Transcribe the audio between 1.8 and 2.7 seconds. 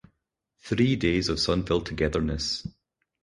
togetherness.